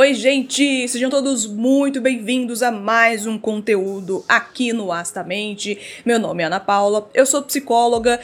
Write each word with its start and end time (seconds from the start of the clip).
Oi, 0.00 0.14
gente! 0.14 0.88
Sejam 0.88 1.10
todos 1.10 1.44
muito 1.44 2.00
bem-vindos 2.00 2.62
a 2.62 2.70
mais 2.70 3.26
um 3.26 3.38
conteúdo 3.38 4.24
aqui 4.26 4.72
no 4.72 4.90
Astamente. 4.90 5.78
Meu 6.06 6.18
nome 6.18 6.42
é 6.42 6.46
Ana 6.46 6.58
Paula, 6.58 7.10
eu 7.12 7.26
sou 7.26 7.42
psicóloga 7.42 8.18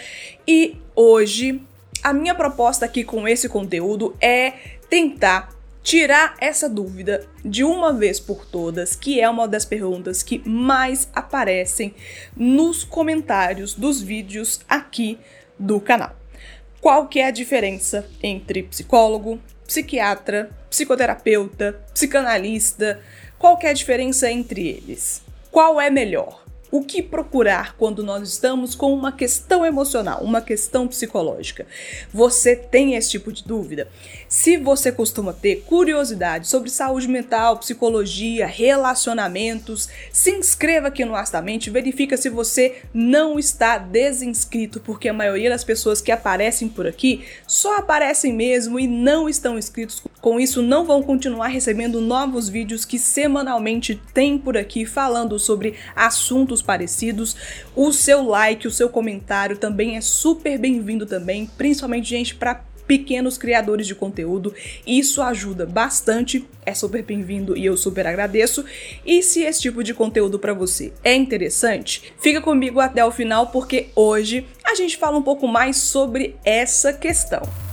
e 0.49 0.77
hoje 0.95 1.61
a 2.03 2.15
minha 2.15 2.35
proposta 2.35 2.87
aqui 2.87 3.05
com 3.05 3.29
esse 3.29 3.47
conteúdo 3.47 4.17
é 4.23 4.55
tentar 4.89 5.51
tirar 5.83 6.35
essa 6.41 6.67
dúvida 6.67 7.29
de 7.45 7.63
uma 7.63 7.93
vez 7.93 8.19
por 8.19 8.47
todas, 8.47 8.97
que 8.97 9.21
é 9.21 9.29
uma 9.29 9.47
das 9.47 9.67
perguntas 9.67 10.23
que 10.23 10.41
mais 10.49 11.11
aparecem 11.13 11.95
nos 12.35 12.85
comentários 12.85 13.75
dos 13.75 14.01
vídeos 14.01 14.61
aqui 14.67 15.19
do 15.59 15.79
canal. 15.79 16.17
Qual 16.81 17.07
que 17.07 17.21
é 17.21 17.27
a 17.27 17.31
diferença 17.31 18.09
entre 18.23 18.63
psicólogo, 18.63 19.39
psiquiatra, 19.67 20.51
psicoterapeuta, 20.71 21.81
psicanalista, 21.93 23.01
qual 23.39 23.59
é 23.63 23.69
a 23.69 23.73
diferença 23.73 24.31
entre 24.31 24.67
eles? 24.69 25.23
Qual 25.51 25.81
é 25.81 25.91
melhor? 25.91 26.46
O 26.71 26.83
que 26.83 27.01
procurar 27.01 27.77
quando 27.77 28.03
nós 28.03 28.29
estamos 28.29 28.75
com 28.75 28.93
uma 28.93 29.13
questão 29.13 29.65
emocional, 29.65 30.21
uma 30.23 30.41
questão 30.41 30.89
psicológica? 30.89 31.65
Você 32.13 32.57
tem 32.57 32.97
esse 32.97 33.11
tipo 33.11 33.33
de 33.33 33.45
dúvida? 33.45 33.89
Se 34.29 34.57
você 34.57 34.91
costuma 34.91 35.33
ter 35.33 35.63
curiosidade 35.65 36.49
sobre 36.49 36.69
saúde 36.69 37.07
mental, 37.07 37.59
psicologia, 37.59 38.47
relacionamentos, 38.47 39.89
se 40.11 40.33
inscreva 40.33 40.89
aqui 40.89 41.05
no 41.05 41.15
Astamente, 41.15 41.71
verifica 41.71 42.17
se 42.17 42.29
você 42.29 42.83
não 42.93 43.39
está 43.39 43.79
desinscrito, 43.79 44.81
porque 44.81 45.09
a 45.09 45.15
maioria 45.15 45.51
das 45.51 45.63
pessoas 45.63 46.01
que 46.01 46.11
aparecem 46.11 46.69
por 46.69 46.87
aqui 46.87 47.25
só 47.47 47.77
aparecem 47.77 48.33
mesmo 48.33 48.81
e 48.81 48.89
não 48.89 49.29
estão 49.29 49.57
inscritos. 49.57 50.03
Com 50.21 50.41
isso, 50.41 50.61
não 50.61 50.85
vão 50.85 51.01
continuar 51.03 51.47
recebendo 51.47 52.01
novos 52.01 52.49
vídeos 52.49 52.85
que 52.85 52.99
semanalmente 52.99 54.01
tem 54.13 54.37
por 54.37 54.57
aqui 54.57 54.85
falando 54.85 55.39
sobre 55.39 55.75
assuntos 55.95 56.56
parecidos. 56.63 57.37
O 57.75 57.93
seu 57.93 58.23
like, 58.25 58.67
o 58.67 58.71
seu 58.71 58.89
comentário 58.89 59.57
também 59.57 59.97
é 59.97 60.01
super 60.01 60.59
bem-vindo 60.59 61.07
também, 61.07 61.47
principalmente 61.57 62.09
gente 62.09 62.35
para 62.35 62.65
pequenos 62.87 63.37
criadores 63.37 63.87
de 63.87 63.95
conteúdo. 63.95 64.55
Isso 64.87 65.21
ajuda 65.23 65.67
bastante, 65.67 66.47
é 66.65 66.73
super 66.73 67.03
bem-vindo 67.03 67.57
e 67.57 67.67
eu 67.67 67.77
super 67.77 68.07
agradeço. 68.07 68.65
E 69.05 69.23
se 69.23 69.43
esse 69.43 69.61
tipo 69.61 69.83
de 69.83 69.93
conteúdo 69.93 70.39
para 70.39 70.55
você 70.55 70.93
é 71.03 71.15
interessante, 71.15 72.15
fica 72.21 72.41
comigo 72.41 72.81
até 72.81 73.05
o 73.05 73.11
final 73.11 73.49
porque 73.49 73.89
hoje 73.95 74.47
a 74.65 74.75
gente 74.75 74.97
fala 74.97 75.19
um 75.19 75.23
pouco 75.23 75.47
mais 75.47 75.77
sobre 75.77 76.37
essa 76.45 76.93
questão. 76.93 77.66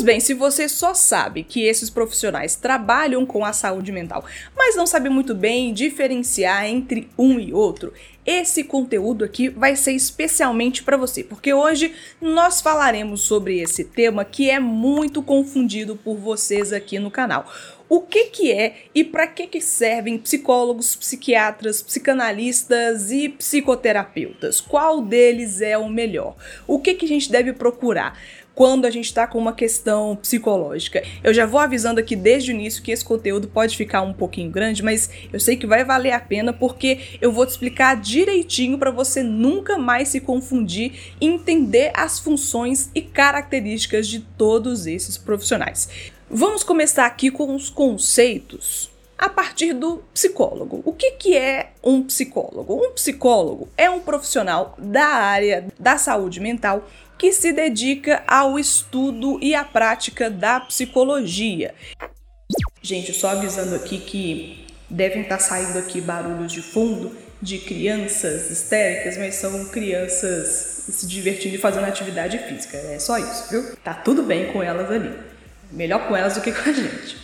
Pois 0.00 0.06
bem, 0.06 0.18
se 0.18 0.32
você 0.32 0.66
só 0.66 0.94
sabe 0.94 1.44
que 1.44 1.64
esses 1.64 1.90
profissionais 1.90 2.56
trabalham 2.56 3.26
com 3.26 3.44
a 3.44 3.52
saúde 3.52 3.92
mental, 3.92 4.24
mas 4.56 4.74
não 4.74 4.86
sabe 4.86 5.10
muito 5.10 5.34
bem 5.34 5.74
diferenciar 5.74 6.64
entre 6.64 7.10
um 7.18 7.38
e 7.38 7.52
outro, 7.52 7.92
esse 8.24 8.64
conteúdo 8.64 9.26
aqui 9.26 9.50
vai 9.50 9.76
ser 9.76 9.92
especialmente 9.92 10.82
para 10.82 10.96
você, 10.96 11.22
porque 11.22 11.52
hoje 11.52 11.92
nós 12.18 12.62
falaremos 12.62 13.20
sobre 13.20 13.60
esse 13.60 13.84
tema 13.84 14.24
que 14.24 14.48
é 14.48 14.58
muito 14.58 15.22
confundido 15.22 15.94
por 15.96 16.16
vocês 16.16 16.72
aqui 16.72 16.98
no 16.98 17.10
canal. 17.10 17.44
O 17.90 18.02
que 18.02 18.26
que 18.26 18.52
é 18.52 18.84
e 18.94 19.02
para 19.02 19.26
que 19.26 19.48
que 19.48 19.60
servem 19.60 20.16
psicólogos, 20.16 20.94
psiquiatras, 20.94 21.82
psicanalistas 21.82 23.10
e 23.10 23.28
psicoterapeutas? 23.28 24.60
Qual 24.60 25.02
deles 25.02 25.60
é 25.60 25.76
o 25.76 25.88
melhor? 25.88 26.36
O 26.68 26.78
que 26.78 26.94
que 26.94 27.04
a 27.04 27.08
gente 27.08 27.32
deve 27.32 27.52
procurar? 27.52 28.16
Quando 28.54 28.84
a 28.84 28.90
gente 28.90 29.06
está 29.06 29.26
com 29.26 29.38
uma 29.38 29.52
questão 29.52 30.16
psicológica. 30.16 31.02
Eu 31.22 31.32
já 31.32 31.46
vou 31.46 31.60
avisando 31.60 32.00
aqui 32.00 32.14
desde 32.16 32.52
o 32.52 32.54
início 32.54 32.82
que 32.82 32.92
esse 32.92 33.04
conteúdo 33.04 33.48
pode 33.48 33.76
ficar 33.76 34.02
um 34.02 34.12
pouquinho 34.12 34.50
grande, 34.50 34.82
mas 34.82 35.10
eu 35.32 35.40
sei 35.40 35.56
que 35.56 35.66
vai 35.66 35.84
valer 35.84 36.12
a 36.12 36.20
pena 36.20 36.52
porque 36.52 37.18
eu 37.20 37.32
vou 37.32 37.46
te 37.46 37.50
explicar 37.50 37.96
direitinho 37.96 38.78
para 38.78 38.90
você 38.90 39.22
nunca 39.22 39.78
mais 39.78 40.08
se 40.08 40.20
confundir 40.20 41.14
e 41.20 41.26
entender 41.26 41.92
as 41.94 42.18
funções 42.18 42.90
e 42.94 43.00
características 43.00 44.06
de 44.06 44.20
todos 44.20 44.86
esses 44.86 45.16
profissionais. 45.16 45.88
Vamos 46.28 46.62
começar 46.62 47.06
aqui 47.06 47.30
com 47.30 47.54
os 47.54 47.70
conceitos 47.70 48.90
a 49.20 49.28
partir 49.28 49.74
do 49.74 50.02
psicólogo. 50.14 50.80
O 50.82 50.94
que, 50.94 51.10
que 51.10 51.36
é 51.36 51.72
um 51.84 52.02
psicólogo? 52.02 52.74
Um 52.74 52.92
psicólogo 52.92 53.68
é 53.76 53.90
um 53.90 54.00
profissional 54.00 54.74
da 54.78 55.04
área 55.04 55.66
da 55.78 55.98
saúde 55.98 56.40
mental 56.40 56.88
que 57.20 57.34
se 57.34 57.52
dedica 57.52 58.24
ao 58.26 58.58
estudo 58.58 59.38
e 59.42 59.54
à 59.54 59.62
prática 59.62 60.30
da 60.30 60.58
psicologia. 60.58 61.74
Gente, 62.80 63.12
só 63.12 63.28
avisando 63.28 63.74
aqui 63.74 63.98
que 63.98 64.66
devem 64.88 65.20
estar 65.20 65.38
saindo 65.38 65.78
aqui 65.78 66.00
barulhos 66.00 66.50
de 66.50 66.62
fundo 66.62 67.14
de 67.42 67.58
crianças 67.58 68.50
histéricas, 68.50 69.18
mas 69.18 69.34
são 69.34 69.66
crianças 69.66 70.86
se 70.88 71.06
divertindo 71.06 71.56
e 71.56 71.58
fazendo 71.58 71.84
atividade 71.84 72.38
física. 72.38 72.78
É 72.78 72.98
só 72.98 73.18
isso, 73.18 73.50
viu? 73.50 73.76
Tá 73.84 73.92
tudo 73.92 74.22
bem 74.22 74.50
com 74.50 74.62
elas 74.62 74.90
ali. 74.90 75.14
Melhor 75.70 76.08
com 76.08 76.16
elas 76.16 76.36
do 76.36 76.40
que 76.40 76.50
com 76.50 76.70
a 76.70 76.72
gente. 76.72 77.18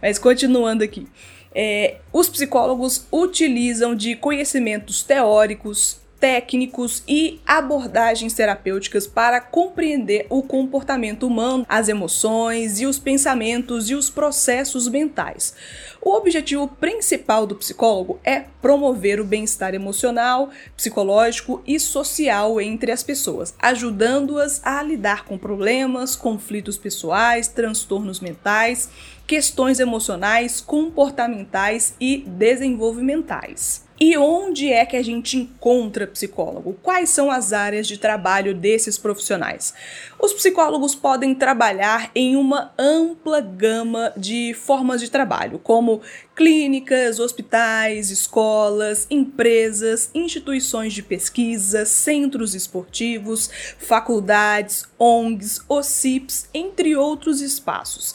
Mas 0.00 0.18
continuando 0.18 0.82
aqui. 0.82 1.06
É, 1.54 1.98
os 2.10 2.30
psicólogos 2.30 3.06
utilizam 3.12 3.94
de 3.94 4.16
conhecimentos 4.16 5.02
teóricos, 5.02 6.00
técnicos 6.18 7.02
e 7.06 7.40
abordagens 7.46 8.34
terapêuticas 8.34 9.06
para 9.06 9.40
compreender 9.40 10.26
o 10.28 10.42
comportamento 10.42 11.26
humano, 11.26 11.64
as 11.68 11.88
emoções 11.88 12.80
e 12.80 12.86
os 12.86 12.98
pensamentos 12.98 13.88
e 13.90 13.94
os 13.94 14.10
processos 14.10 14.88
mentais. 14.88 15.54
O 16.00 16.14
objetivo 16.14 16.68
principal 16.68 17.46
do 17.46 17.56
psicólogo 17.56 18.20
é 18.24 18.44
promover 18.62 19.20
o 19.20 19.24
bem-estar 19.24 19.74
emocional, 19.74 20.50
psicológico 20.76 21.62
e 21.66 21.78
social 21.78 22.60
entre 22.60 22.92
as 22.92 23.02
pessoas, 23.02 23.54
ajudando-as 23.58 24.60
a 24.64 24.82
lidar 24.82 25.24
com 25.24 25.36
problemas, 25.36 26.14
conflitos 26.14 26.76
pessoais, 26.76 27.48
transtornos 27.48 28.20
mentais, 28.20 28.88
questões 29.26 29.80
emocionais, 29.80 30.60
comportamentais 30.60 31.94
e 32.00 32.24
desenvolvimentais. 32.26 33.87
E 34.00 34.16
onde 34.16 34.72
é 34.72 34.86
que 34.86 34.96
a 34.96 35.02
gente 35.02 35.36
encontra 35.36 36.06
psicólogo? 36.06 36.78
Quais 36.82 37.10
são 37.10 37.30
as 37.30 37.52
áreas 37.52 37.86
de 37.86 37.98
trabalho 37.98 38.54
desses 38.54 38.96
profissionais? 38.96 39.74
Os 40.20 40.32
psicólogos 40.32 40.94
podem 40.94 41.34
trabalhar 41.34 42.10
em 42.14 42.36
uma 42.36 42.72
ampla 42.78 43.40
gama 43.40 44.12
de 44.16 44.54
formas 44.54 45.00
de 45.00 45.10
trabalho, 45.10 45.58
como 45.58 46.00
clínicas, 46.36 47.18
hospitais, 47.18 48.12
escolas, 48.12 49.08
empresas, 49.10 50.08
instituições 50.14 50.92
de 50.92 51.02
pesquisa, 51.02 51.84
centros 51.84 52.54
esportivos, 52.54 53.50
faculdades, 53.78 54.84
ONGs, 54.96 55.60
OCIPs, 55.68 56.48
entre 56.54 56.94
outros 56.94 57.40
espaços. 57.40 58.14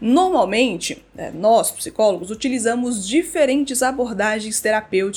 Normalmente, 0.00 1.02
né, 1.14 1.32
nós, 1.34 1.72
psicólogos, 1.72 2.30
utilizamos 2.30 3.06
diferentes 3.06 3.82
abordagens 3.82 4.60
terapêuticas, 4.60 5.15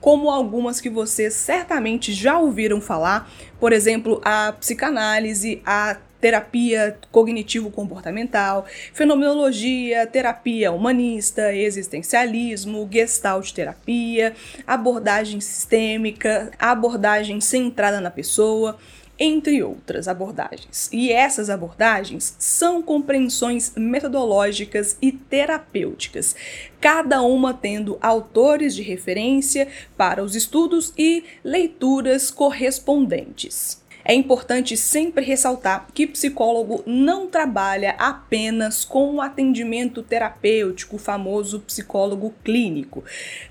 como 0.00 0.30
algumas 0.30 0.80
que 0.80 0.88
vocês 0.88 1.34
certamente 1.34 2.12
já 2.12 2.38
ouviram 2.38 2.80
falar, 2.80 3.30
por 3.58 3.72
exemplo, 3.72 4.20
a 4.24 4.52
psicanálise, 4.52 5.62
a 5.64 5.96
terapia 6.20 6.98
cognitivo-comportamental, 7.12 8.66
fenomenologia, 8.92 10.06
terapia 10.06 10.72
humanista, 10.72 11.54
existencialismo, 11.54 12.88
gestalt 12.90 13.52
terapia, 13.52 14.34
abordagem 14.66 15.40
sistêmica, 15.40 16.50
abordagem 16.58 17.40
centrada 17.40 18.00
na 18.00 18.10
pessoa 18.10 18.76
entre 19.18 19.62
outras 19.62 20.08
abordagens. 20.08 20.88
E 20.92 21.12
essas 21.12 21.48
abordagens 21.50 22.34
são 22.38 22.82
compreensões 22.82 23.72
metodológicas 23.76 24.96
e 25.00 25.12
terapêuticas, 25.12 26.36
cada 26.80 27.22
uma 27.22 27.54
tendo 27.54 27.98
autores 28.00 28.74
de 28.74 28.82
referência 28.82 29.68
para 29.96 30.22
os 30.22 30.34
estudos 30.34 30.92
e 30.96 31.24
leituras 31.42 32.30
correspondentes. 32.30 33.84
É 34.08 34.14
importante 34.14 34.76
sempre 34.76 35.24
ressaltar 35.24 35.88
que 35.92 36.06
psicólogo 36.06 36.80
não 36.86 37.26
trabalha 37.26 37.96
apenas 37.98 38.84
com 38.84 39.16
o 39.16 39.20
atendimento 39.20 40.00
terapêutico, 40.00 40.94
o 40.94 40.98
famoso 40.98 41.58
psicólogo 41.58 42.32
clínico. 42.44 43.02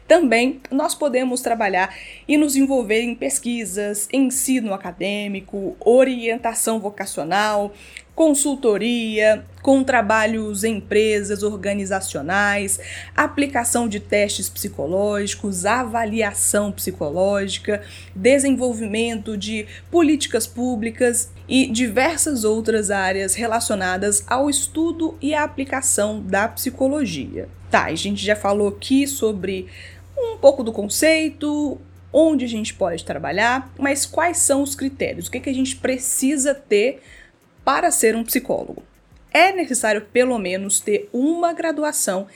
Também 0.07 0.61
nós 0.69 0.93
podemos 0.93 1.41
trabalhar 1.41 1.95
e 2.27 2.37
nos 2.37 2.55
envolver 2.55 3.01
em 3.01 3.15
pesquisas, 3.15 4.07
ensino 4.13 4.71
acadêmico, 4.71 5.75
orientação 5.79 6.79
vocacional, 6.79 7.73
consultoria, 8.13 9.43
com 9.63 9.83
trabalhos 9.83 10.63
em 10.63 10.77
empresas, 10.77 11.41
organizacionais, 11.41 12.79
aplicação 13.15 13.89
de 13.89 13.99
testes 13.99 14.47
psicológicos, 14.47 15.65
avaliação 15.65 16.71
psicológica, 16.71 17.81
desenvolvimento 18.15 19.35
de 19.35 19.65
políticas 19.91 20.45
públicas 20.47 21.31
e 21.49 21.65
diversas 21.65 22.43
outras 22.43 22.89
áreas 22.89 23.33
relacionadas 23.33 24.23
ao 24.27 24.49
estudo 24.49 25.17
e 25.19 25.33
à 25.33 25.43
aplicação 25.43 26.21
da 26.21 26.47
psicologia. 26.47 27.49
Tá, 27.69 27.85
a 27.85 27.95
gente 27.95 28.23
já 28.23 28.35
falou 28.35 28.69
aqui 28.69 29.05
sobre 29.05 29.67
um 30.17 30.37
pouco 30.37 30.63
do 30.63 30.71
conceito, 30.71 31.79
onde 32.11 32.45
a 32.45 32.47
gente 32.47 32.73
pode 32.73 33.03
trabalhar, 33.03 33.73
mas 33.77 34.05
quais 34.05 34.37
são 34.37 34.61
os 34.61 34.75
critérios? 34.75 35.27
O 35.27 35.31
que, 35.31 35.39
que 35.39 35.49
a 35.49 35.53
gente 35.53 35.75
precisa 35.75 36.55
ter 36.55 37.01
para 37.63 37.91
ser 37.91 38.15
um 38.15 38.23
psicólogo? 38.23 38.83
É 39.33 39.51
necessário 39.51 40.01
pelo 40.13 40.37
menos 40.37 40.79
ter 40.79 41.09
uma 41.11 41.51
graduação 41.51 42.27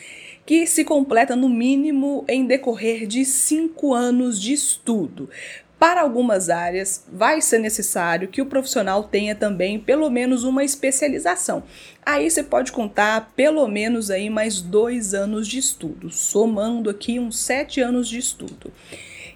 que 0.46 0.66
se 0.66 0.84
completa 0.84 1.36
no 1.36 1.48
mínimo 1.48 2.26
em 2.28 2.46
decorrer 2.46 3.08
de 3.08 3.24
cinco 3.24 3.94
anos 3.94 4.42
de 4.42 4.52
estudo. 4.52 5.30
Para 5.80 6.02
algumas 6.02 6.50
áreas, 6.50 7.06
vai 7.10 7.40
ser 7.40 7.58
necessário 7.58 8.28
que 8.28 8.42
o 8.42 8.46
profissional 8.46 9.02
tenha 9.06 9.34
também 9.34 9.80
pelo 9.80 10.10
menos 10.10 10.44
uma 10.44 10.62
especialização. 10.62 11.64
Aí 12.06 12.30
você 12.30 12.44
pode 12.44 12.74
contar 12.74 13.32
pelo 13.34 13.66
menos 13.66 14.12
aí 14.12 14.30
mais 14.30 14.60
dois 14.60 15.14
anos 15.14 15.48
de 15.48 15.58
estudo, 15.58 16.10
somando 16.10 16.90
aqui 16.90 17.18
uns 17.18 17.40
sete 17.40 17.80
anos 17.80 18.10
de 18.10 18.18
estudo. 18.18 18.74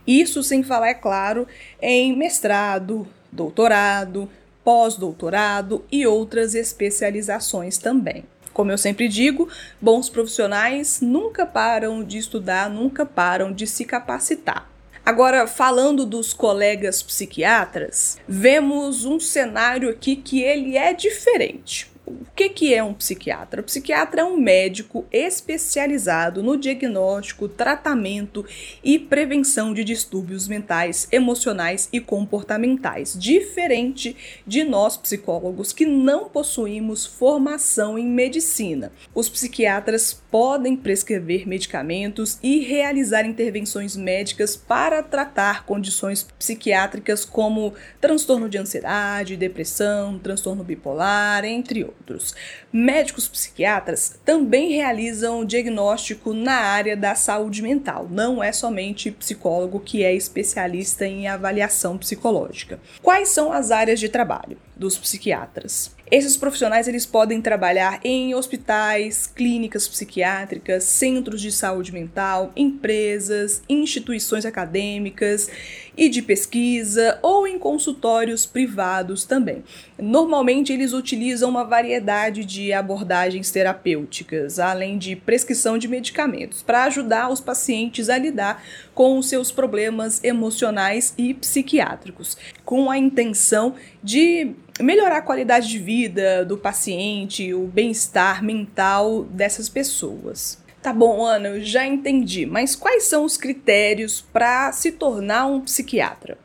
Isso 0.05 0.43
sem 0.43 0.63
falar, 0.63 0.89
é 0.89 0.93
claro, 0.93 1.47
em 1.81 2.13
mestrado, 2.13 3.07
doutorado, 3.31 4.29
pós-doutorado 4.65 5.85
e 5.89 6.05
outras 6.05 6.55
especializações 6.55 7.77
também. 7.77 8.25
Como 8.51 8.69
eu 8.69 8.77
sempre 8.77 9.07
digo, 9.07 9.47
bons 9.79 10.09
profissionais 10.09 10.99
nunca 10.99 11.45
param 11.45 12.03
de 12.03 12.17
estudar, 12.17 12.69
nunca 12.69 13.05
param 13.05 13.53
de 13.53 13.65
se 13.65 13.85
capacitar. 13.85 14.72
Agora, 15.05 15.45
falando 15.45 16.05
dos 16.05 16.33
colegas 16.33 17.03
psiquiatras, 17.03 18.17
vemos 18.27 19.03
um 19.03 19.19
cenário 19.19 19.89
aqui 19.89 20.15
que 20.15 20.41
ele 20.41 20.77
é 20.77 20.93
diferente. 20.93 21.92
O 22.05 22.25
que, 22.35 22.49
que 22.49 22.73
é 22.73 22.83
um 22.83 22.93
psiquiatra? 22.93 23.61
O 23.61 23.63
psiquiatra 23.63 24.21
é 24.21 24.25
um 24.25 24.37
médico 24.37 25.05
especializado 25.09 26.43
no 26.43 26.57
diagnóstico, 26.57 27.47
tratamento 27.47 28.45
e 28.83 28.99
prevenção 28.99 29.73
de 29.73 29.85
distúrbios 29.85 30.45
mentais, 30.45 31.07
emocionais 31.13 31.87
e 31.93 32.01
comportamentais, 32.01 33.15
diferente 33.17 34.17
de 34.45 34.65
nós 34.65 34.97
psicólogos 34.97 35.71
que 35.71 35.85
não 35.85 36.27
possuímos 36.27 37.05
formação 37.05 37.97
em 37.97 38.05
medicina. 38.05 38.91
Os 39.15 39.29
psiquiatras 39.29 40.21
podem 40.29 40.75
prescrever 40.75 41.47
medicamentos 41.47 42.37
e 42.43 42.59
realizar 42.59 43.25
intervenções 43.25 43.95
médicas 43.95 44.57
para 44.57 45.01
tratar 45.01 45.65
condições 45.65 46.23
psiquiátricas 46.37 47.23
como 47.23 47.73
transtorno 48.01 48.49
de 48.49 48.57
ansiedade, 48.57 49.37
depressão, 49.37 50.19
transtorno 50.19 50.65
bipolar, 50.65 51.45
entre 51.45 51.83
outros 51.83 51.92
outros. 51.99 52.35
Médicos 52.71 53.27
psiquiatras 53.27 54.19
também 54.25 54.73
realizam 54.73 55.45
diagnóstico 55.45 56.33
na 56.33 56.55
área 56.55 56.95
da 56.97 57.15
saúde 57.15 57.61
mental, 57.61 58.07
não 58.09 58.43
é 58.43 58.51
somente 58.51 59.11
psicólogo 59.11 59.79
que 59.79 60.03
é 60.03 60.13
especialista 60.13 61.05
em 61.05 61.27
avaliação 61.27 61.97
psicológica. 61.97 62.79
Quais 63.01 63.29
são 63.29 63.51
as 63.51 63.71
áreas 63.71 63.99
de 63.99 64.09
trabalho 64.09 64.57
dos 64.75 64.97
psiquiatras? 64.97 65.95
Esses 66.11 66.37
profissionais 66.37 66.87
eles 66.87 67.07
podem 67.07 67.41
trabalhar 67.41 67.99
em 68.03 68.35
hospitais, 68.35 69.25
clínicas 69.25 69.87
psiquiátricas, 69.87 70.83
centros 70.83 71.41
de 71.41 71.51
saúde 71.51 71.91
mental, 71.91 72.51
empresas, 72.55 73.63
instituições 73.67 74.45
acadêmicas 74.45 75.49
e 75.97 76.09
de 76.09 76.21
pesquisa 76.21 77.17
ou 77.23 77.47
em 77.47 77.57
consultórios 77.57 78.45
privados 78.45 79.23
também. 79.23 79.63
Normalmente 79.97 80.71
eles 80.71 80.93
utilizam 80.93 81.49
uma 81.49 81.63
variedade 81.63 82.45
de 82.45 82.71
abordagens 82.73 83.49
terapêuticas, 83.49 84.59
além 84.59 84.99
de 84.99 85.15
prescrição 85.15 85.79
de 85.79 85.87
medicamentos, 85.87 86.61
para 86.61 86.83
ajudar 86.83 87.31
os 87.31 87.39
pacientes 87.39 88.07
a 88.07 88.19
lidar 88.19 88.63
com 88.93 89.17
os 89.17 89.29
seus 89.29 89.51
problemas 89.51 90.23
emocionais 90.23 91.11
e 91.17 91.33
psiquiátricos, 91.33 92.37
com 92.63 92.91
a 92.91 92.99
intenção 92.99 93.73
de 94.03 94.53
melhorar 94.79 95.17
a 95.17 95.21
qualidade 95.21 95.69
de 95.69 95.79
vida 95.79 96.43
do 96.43 96.57
paciente, 96.57 97.53
o 97.53 97.67
bem-estar 97.67 98.43
mental 98.43 99.23
dessas 99.25 99.69
pessoas. 99.69 100.61
Tá 100.81 100.91
bom, 100.91 101.23
Ana, 101.23 101.49
eu 101.49 101.63
já 101.63 101.85
entendi, 101.85 102.45
mas 102.45 102.75
quais 102.75 103.03
são 103.03 103.23
os 103.23 103.37
critérios 103.37 104.19
para 104.19 104.71
se 104.71 104.91
tornar 104.91 105.45
um 105.45 105.61
psiquiatra? 105.61 106.37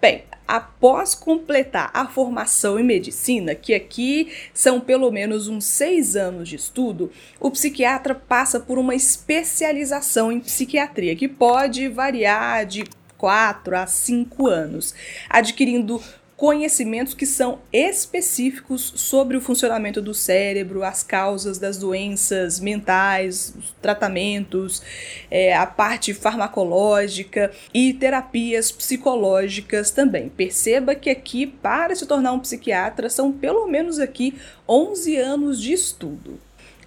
Bem, 0.00 0.24
após 0.48 1.14
completar 1.14 1.90
a 1.92 2.06
formação 2.06 2.78
em 2.78 2.84
medicina, 2.84 3.54
que 3.54 3.74
aqui 3.74 4.32
são 4.54 4.80
pelo 4.80 5.10
menos 5.10 5.46
uns 5.46 5.64
seis 5.64 6.16
anos 6.16 6.48
de 6.48 6.56
estudo, 6.56 7.10
o 7.38 7.50
psiquiatra 7.50 8.14
passa 8.14 8.58
por 8.58 8.78
uma 8.78 8.94
especialização 8.94 10.32
em 10.32 10.40
psiquiatria, 10.40 11.14
que 11.14 11.28
pode 11.28 11.86
variar 11.88 12.64
de 12.64 12.84
quatro 13.18 13.76
a 13.76 13.86
cinco 13.86 14.48
anos, 14.48 14.94
adquirindo 15.28 16.02
conhecimentos 16.42 17.14
que 17.14 17.24
são 17.24 17.60
específicos 17.72 18.92
sobre 18.96 19.36
o 19.36 19.40
funcionamento 19.40 20.02
do 20.02 20.12
cérebro, 20.12 20.82
as 20.82 21.00
causas 21.00 21.56
das 21.56 21.78
doenças 21.78 22.58
mentais, 22.58 23.54
os 23.56 23.72
tratamentos, 23.80 24.82
é, 25.30 25.54
a 25.54 25.64
parte 25.66 26.12
farmacológica 26.12 27.52
e 27.72 27.94
terapias 27.94 28.72
psicológicas 28.72 29.92
também. 29.92 30.28
Perceba 30.30 30.96
que 30.96 31.10
aqui, 31.10 31.46
para 31.46 31.94
se 31.94 32.06
tornar 32.06 32.32
um 32.32 32.40
psiquiatra, 32.40 33.08
são 33.08 33.30
pelo 33.30 33.68
menos 33.68 34.00
aqui 34.00 34.34
11 34.68 35.16
anos 35.18 35.60
de 35.60 35.72
estudo. 35.72 36.40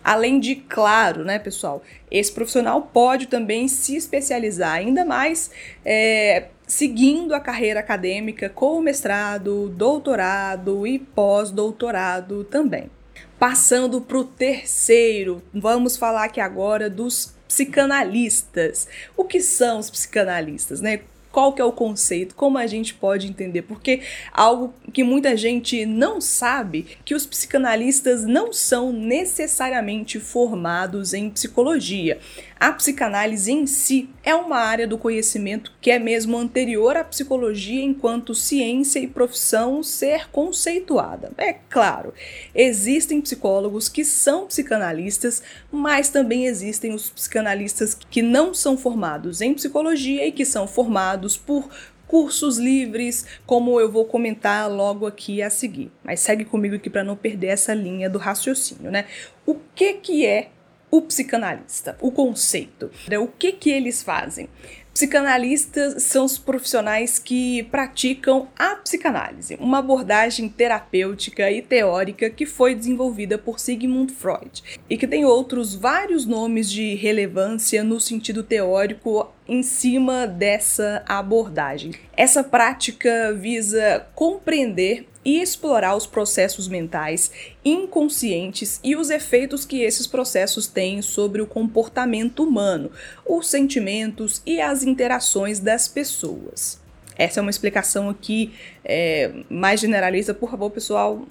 Além 0.03 0.37
de, 0.37 0.55
claro, 0.55 1.23
né, 1.23 1.39
pessoal, 1.39 1.81
esse 2.11 2.31
profissional 2.31 2.81
pode 2.93 3.27
também 3.27 3.69
se 3.69 3.95
especializar 3.95 4.73
ainda 4.73 5.05
mais, 5.05 5.49
é, 5.85 6.49
seguindo 6.67 7.33
a 7.33 7.39
carreira 7.39 7.79
acadêmica 7.79 8.49
com 8.49 8.81
mestrado, 8.81 9.69
doutorado 9.69 10.85
e 10.87 10.99
pós-doutorado 10.99 12.43
também. 12.43 12.89
Passando 13.37 14.01
para 14.01 14.17
o 14.17 14.23
terceiro, 14.23 15.41
vamos 15.53 15.97
falar 15.97 16.25
aqui 16.25 16.39
agora 16.39 16.89
dos 16.89 17.35
psicanalistas. 17.47 18.87
O 19.15 19.25
que 19.25 19.41
são 19.41 19.79
os 19.79 19.89
psicanalistas, 19.89 20.81
né? 20.81 21.01
qual 21.35 21.51
que 21.51 21.61
é 21.61 21.65
o 21.65 21.71
conceito, 21.73 22.33
como 22.33 22.57
a 22.57 22.65
gente 22.65 22.93
pode 22.93 23.27
entender, 23.27 23.63
porque 23.63 23.99
algo 24.31 24.73
que 24.93 25.03
muita 25.03 25.35
gente 25.35 25.85
não 25.85 26.21
sabe, 26.21 26.85
que 27.03 27.13
os 27.13 27.25
psicanalistas 27.25 28.23
não 28.23 28.53
são 28.53 28.93
necessariamente 28.93 30.17
formados 30.17 31.13
em 31.13 31.29
psicologia. 31.29 32.19
A 32.57 32.71
psicanálise 32.71 33.51
em 33.51 33.67
si 33.67 34.09
é 34.23 34.33
uma 34.33 34.57
área 34.57 34.87
do 34.87 34.97
conhecimento 34.97 35.73
que 35.81 35.91
é 35.91 35.99
mesmo 35.99 36.37
anterior 36.37 36.95
à 36.95 37.03
psicologia 37.03 37.83
enquanto 37.83 38.33
ciência 38.33 38.99
e 38.99 39.07
profissão 39.07 39.83
ser 39.83 40.29
conceituada. 40.29 41.31
É 41.37 41.53
claro, 41.53 42.13
existem 42.55 43.19
psicólogos 43.19 43.89
que 43.89 44.05
são 44.05 44.47
psicanalistas, 44.47 45.43
mas 45.69 46.07
também 46.07 46.45
existem 46.45 46.93
os 46.93 47.09
psicanalistas 47.09 47.93
que 48.09 48.21
não 48.21 48.53
são 48.53 48.77
formados 48.77 49.41
em 49.41 49.53
psicologia 49.53 50.25
e 50.25 50.31
que 50.31 50.45
são 50.45 50.65
formados 50.65 51.35
por 51.35 51.69
cursos 52.07 52.57
livres, 52.57 53.25
como 53.45 53.79
eu 53.79 53.91
vou 53.91 54.05
comentar 54.05 54.71
logo 54.71 55.05
aqui 55.05 55.41
a 55.41 55.49
seguir. 55.49 55.91
Mas 56.03 56.21
segue 56.21 56.45
comigo 56.45 56.75
aqui 56.75 56.89
para 56.89 57.03
não 57.03 57.15
perder 57.15 57.47
essa 57.47 57.73
linha 57.73 58.09
do 58.09 58.17
raciocínio, 58.17 58.89
né? 58.89 59.05
O 59.45 59.55
que 59.75 59.93
que 59.93 60.25
é 60.25 60.49
o 60.97 61.01
psicanalista, 61.01 61.97
o 61.99 62.11
conceito. 62.11 62.89
Né? 63.07 63.19
O 63.19 63.27
que, 63.27 63.51
que 63.51 63.69
eles 63.69 64.01
fazem? 64.01 64.47
Psicanalistas 64.93 66.03
são 66.03 66.23
os 66.23 66.37
profissionais 66.37 67.19
que 67.19 67.63
praticam 67.63 68.47
a 68.57 68.75
psicanálise, 68.77 69.57
uma 69.59 69.79
abordagem 69.79 70.47
terapêutica 70.47 71.51
e 71.51 71.61
teórica 71.61 72.29
que 72.29 72.45
foi 72.45 72.73
desenvolvida 72.73 73.37
por 73.37 73.59
Sigmund 73.59 74.13
Freud 74.13 74.63
e 74.89 74.97
que 74.97 75.05
tem 75.05 75.25
outros 75.25 75.75
vários 75.75 76.25
nomes 76.25 76.71
de 76.71 76.95
relevância 76.95 77.83
no 77.83 77.99
sentido 77.99 78.41
teórico 78.41 79.29
em 79.45 79.61
cima 79.61 80.25
dessa 80.25 81.03
abordagem. 81.05 81.91
Essa 82.15 82.41
prática 82.41 83.33
visa 83.33 84.07
compreender 84.15 85.05
e 85.25 85.41
explorar 85.41 85.95
os 85.95 86.05
processos 86.05 86.67
mentais 86.67 87.31
inconscientes 87.65 88.79
e 88.83 88.95
os 88.95 89.09
efeitos 89.09 89.65
que 89.65 89.81
esses 89.81 90.05
processos 90.05 90.67
têm 90.67 91.01
sobre 91.01 91.41
o 91.41 91.47
comportamento 91.47 92.43
humano, 92.43 92.91
os 93.25 93.49
sentimentos 93.49 94.41
e 94.45 94.61
as 94.61 94.83
interações 94.83 95.59
das 95.59 95.87
pessoas. 95.87 96.79
Essa 97.17 97.39
é 97.39 97.41
uma 97.41 97.49
explicação 97.49 98.09
aqui 98.09 98.53
é, 98.83 99.31
mais 99.49 99.79
generalista. 99.79 100.33
Por 100.33 100.51
favor, 100.51 100.69
pessoal, 100.69 101.25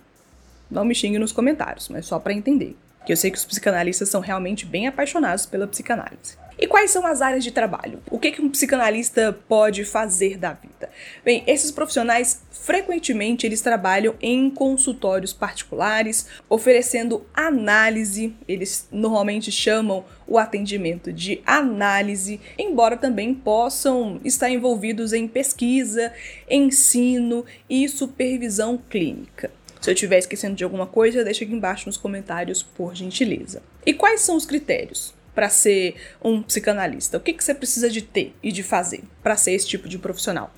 não 0.71 0.85
me 0.85 0.95
xingue 0.95 1.19
nos 1.19 1.31
comentários, 1.31 1.89
mas 1.89 2.07
só 2.07 2.19
para 2.19 2.33
entender. 2.33 2.77
Que 3.05 3.13
eu 3.13 3.17
sei 3.17 3.31
que 3.31 3.39
os 3.39 3.45
psicanalistas 3.45 4.09
são 4.09 4.21
realmente 4.21 4.65
bem 4.65 4.87
apaixonados 4.87 5.47
pela 5.47 5.67
psicanálise. 5.67 6.45
E 6.59 6.67
quais 6.67 6.91
são 6.91 7.05
as 7.05 7.21
áreas 7.21 7.43
de 7.43 7.51
trabalho? 7.51 8.01
O 8.09 8.19
que, 8.19 8.31
que 8.31 8.41
um 8.41 8.49
psicanalista 8.49 9.37
pode 9.49 9.85
fazer 9.85 10.39
da 10.39 10.53
vida? 10.53 10.89
Bem, 11.25 11.43
esses 11.47 11.71
profissionais 11.71 12.43
frequentemente 12.51 13.45
eles 13.45 13.61
trabalham 13.61 14.15
em 14.23 14.49
consultórios 14.49 15.33
particulares, 15.33 16.29
oferecendo 16.49 17.27
análise. 17.35 18.35
Eles 18.47 18.89
normalmente 18.91 19.51
chamam 19.51 20.05
o 20.27 20.39
atendimento 20.39 21.13
de 21.13 21.43
análise, 21.45 22.41
embora 22.57 22.97
também 22.97 23.35
possam 23.35 24.21
estar 24.25 24.49
envolvidos 24.49 25.13
em 25.13 25.27
pesquisa, 25.27 26.13
ensino 26.49 27.45
e 27.69 27.89
supervisão 27.89 28.79
clínica. 28.89 29.51
Se 29.85 29.91
eu 29.91 29.93
estiver 29.93 30.17
esquecendo 30.17 30.57
de 30.57 30.65
alguma 30.65 30.87
coisa, 30.87 31.23
deixa 31.23 31.45
aqui 31.45 31.53
embaixo 31.53 31.87
nos 31.87 31.99
comentários, 31.99 32.63
por 32.63 32.95
gentileza. 32.95 33.63
E 33.85 33.93
quais 33.93 34.23
são 34.23 34.35
os 34.35 34.47
critérios? 34.47 35.13
para 35.35 35.49
ser 35.49 35.97
um 36.23 36.41
psicanalista? 36.41 37.19
O 37.19 37.21
que, 37.21 37.33
que 37.33 37.43
você 37.43 37.53
precisa 37.53 37.91
de 37.91 38.01
ter 38.01 38.33
e 38.41 38.53
de 38.53 38.63
fazer 38.63 39.03
para 39.21 39.37
ser 39.37 39.51
esse 39.51 39.67
tipo 39.67 39.89
de 39.89 39.99
profissional? 39.99 40.55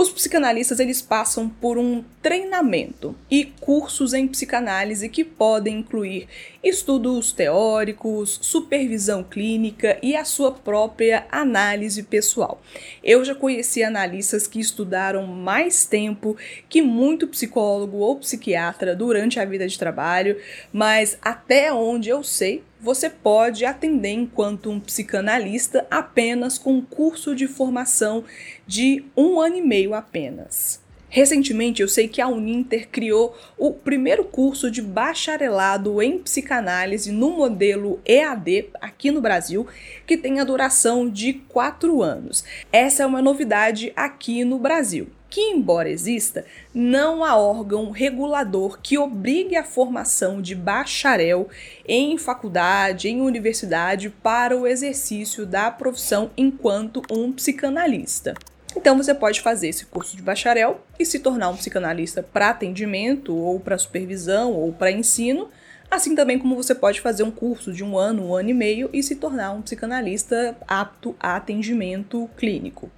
Os 0.00 0.10
psicanalistas 0.10 0.78
eles 0.78 1.02
passam 1.02 1.48
por 1.48 1.76
um 1.76 2.04
treinamento 2.22 3.16
e 3.28 3.44
cursos 3.44 4.14
em 4.14 4.28
psicanálise 4.28 5.08
que 5.08 5.24
podem 5.24 5.78
incluir 5.78 6.28
estudos 6.62 7.32
teóricos, 7.32 8.38
supervisão 8.40 9.24
clínica 9.24 9.98
e 10.00 10.14
a 10.14 10.24
sua 10.24 10.52
própria 10.52 11.26
análise 11.32 12.04
pessoal. 12.04 12.62
Eu 13.02 13.24
já 13.24 13.34
conheci 13.34 13.82
analistas 13.82 14.46
que 14.46 14.60
estudaram 14.60 15.26
mais 15.26 15.84
tempo 15.84 16.36
que 16.68 16.80
muito 16.80 17.26
psicólogo 17.26 17.96
ou 17.96 18.20
psiquiatra 18.20 18.94
durante 18.94 19.40
a 19.40 19.44
vida 19.44 19.66
de 19.66 19.76
trabalho, 19.76 20.40
mas 20.72 21.18
até 21.20 21.72
onde 21.72 22.08
eu 22.08 22.22
sei, 22.22 22.62
você 22.80 23.10
pode 23.10 23.64
atender 23.64 24.10
enquanto 24.10 24.70
um 24.70 24.78
psicanalista 24.78 25.84
apenas 25.90 26.56
com 26.56 26.74
um 26.74 26.80
curso 26.80 27.34
de 27.34 27.48
formação 27.48 28.24
de 28.68 29.04
um 29.16 29.40
ano 29.40 29.56
e 29.56 29.62
meio 29.62 29.94
apenas. 29.94 30.86
Recentemente, 31.10 31.80
eu 31.80 31.88
sei 31.88 32.06
que 32.06 32.20
a 32.20 32.28
Uninter 32.28 32.86
criou 32.90 33.34
o 33.56 33.72
primeiro 33.72 34.24
curso 34.24 34.70
de 34.70 34.82
bacharelado 34.82 36.02
em 36.02 36.18
psicanálise 36.18 37.10
no 37.10 37.30
modelo 37.30 37.98
EAD 38.04 38.68
aqui 38.78 39.10
no 39.10 39.22
Brasil, 39.22 39.66
que 40.06 40.18
tem 40.18 40.38
a 40.38 40.44
duração 40.44 41.08
de 41.08 41.32
quatro 41.32 42.02
anos. 42.02 42.44
Essa 42.70 43.04
é 43.04 43.06
uma 43.06 43.22
novidade 43.22 43.90
aqui 43.96 44.44
no 44.44 44.58
Brasil 44.58 45.08
que, 45.30 45.40
embora 45.40 45.90
exista, 45.90 46.44
não 46.72 47.22
há 47.22 47.36
órgão 47.36 47.90
regulador 47.90 48.78
que 48.80 48.96
obrigue 48.96 49.56
a 49.56 49.64
formação 49.64 50.40
de 50.40 50.54
bacharel 50.54 51.48
em 51.86 52.16
faculdade, 52.16 53.08
em 53.08 53.20
universidade, 53.20 54.08
para 54.08 54.56
o 54.56 54.66
exercício 54.66 55.44
da 55.44 55.70
profissão 55.70 56.30
enquanto 56.36 57.02
um 57.10 57.32
psicanalista. 57.32 58.34
Então 58.78 58.96
você 58.96 59.12
pode 59.12 59.40
fazer 59.40 59.66
esse 59.66 59.86
curso 59.86 60.16
de 60.16 60.22
bacharel 60.22 60.80
e 61.00 61.04
se 61.04 61.18
tornar 61.18 61.48
um 61.48 61.56
psicanalista 61.56 62.22
para 62.22 62.50
atendimento, 62.50 63.34
ou 63.34 63.58
para 63.58 63.76
supervisão, 63.76 64.52
ou 64.52 64.72
para 64.72 64.92
ensino, 64.92 65.48
assim 65.90 66.14
também 66.14 66.38
como 66.38 66.54
você 66.54 66.76
pode 66.76 67.00
fazer 67.00 67.24
um 67.24 67.30
curso 67.30 67.72
de 67.72 67.82
um 67.82 67.98
ano, 67.98 68.28
um 68.28 68.34
ano 68.36 68.50
e 68.50 68.54
meio 68.54 68.88
e 68.92 69.02
se 69.02 69.16
tornar 69.16 69.50
um 69.50 69.62
psicanalista 69.62 70.56
apto 70.68 71.16
a 71.18 71.34
atendimento 71.34 72.30
clínico. 72.36 72.88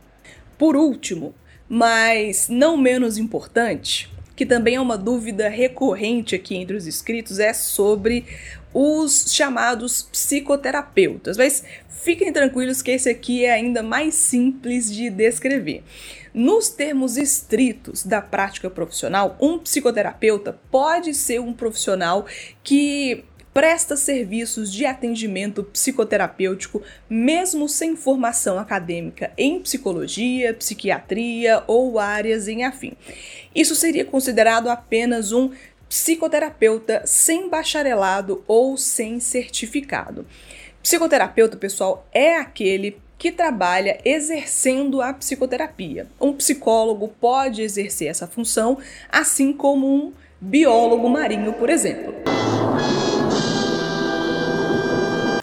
Por 0.59 0.77
último, 0.77 1.35
mas 1.67 2.51
não 2.51 2.77
menos 2.77 3.17
importante, 3.17 4.13
que 4.37 4.45
também 4.45 4.75
é 4.75 4.81
uma 4.81 4.99
dúvida 4.99 5.49
recorrente 5.49 6.35
aqui 6.35 6.57
entre 6.57 6.77
os 6.77 6.87
inscritos, 6.87 7.39
é 7.39 7.55
sobre 7.55 8.27
os 8.73 9.27
chamados 9.33 10.03
psicoterapeutas. 10.03 11.37
Mas 11.37 11.65
fiquem 11.89 12.33
tranquilos 12.33 12.83
que 12.83 12.91
esse 12.91 13.09
aqui 13.09 13.45
é 13.45 13.53
ainda 13.53 13.83
mais 13.83 14.15
simples 14.15 14.91
de 14.91 15.11
descrever. 15.11 15.83
Nos 16.33 16.69
termos 16.69 17.17
estritos 17.17 18.05
da 18.05 18.21
prática 18.21 18.71
profissional, 18.71 19.37
um 19.41 19.59
psicoterapeuta 19.59 20.59
pode 20.71 21.13
ser 21.13 21.41
um 21.41 21.53
profissional 21.53 22.25
que 22.63 23.25
presta 23.53 23.97
serviços 23.97 24.73
de 24.73 24.87
atendimento 24.87 25.65
psicoterapêutico, 25.65 26.83
mesmo 27.09 27.69
sem 27.69 27.97
formação 27.97 28.59
acadêmica 28.59 29.33
em 29.37 29.61
psicologia, 29.61 30.55
psiquiatria 30.55 31.65
ou 31.67 31.99
áreas 31.99 32.47
em 32.47 32.65
afim. 32.65 32.93
Isso 33.55 33.75
seria 33.75 34.05
considerado 34.05 34.69
apenas 34.69 35.33
um 35.33 35.51
psicoterapeuta 35.91 37.03
sem 37.05 37.49
bacharelado 37.49 38.45
ou 38.47 38.77
sem 38.77 39.19
certificado. 39.19 40.25
Psicoterapeuta, 40.81 41.57
pessoal, 41.57 42.07
é 42.13 42.37
aquele 42.37 42.97
que 43.19 43.33
trabalha 43.33 44.01
exercendo 44.05 45.03
a 45.03 45.13
psicoterapia. 45.13 46.07
Um 46.21 46.33
psicólogo 46.33 47.09
pode 47.21 47.61
exercer 47.61 48.07
essa 48.07 48.29
função, 48.29 48.79
assim 49.11 49.53
como 49.53 49.93
um 49.93 50.13
biólogo 50.41 51.09
marinho, 51.09 51.53
por 51.55 51.69
exemplo. 51.69 52.15